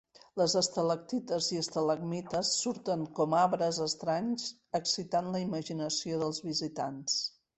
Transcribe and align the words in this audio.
Les 0.41 0.53
estalactites 0.59 1.49
i 1.55 1.59
estalagmites 1.63 2.53
surten 2.61 3.03
com 3.19 3.37
arbres 3.41 3.81
estranys, 3.85 4.47
excitant 4.81 5.31
la 5.35 5.43
imaginació 5.45 6.23
dels 6.25 6.41
visitants. 6.49 7.21